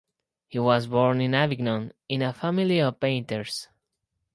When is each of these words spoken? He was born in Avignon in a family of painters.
He 0.47 0.57
was 0.57 0.87
born 0.87 1.21
in 1.21 1.35
Avignon 1.35 1.91
in 2.09 2.23
a 2.23 2.33
family 2.33 2.79
of 2.79 2.99
painters. 2.99 3.67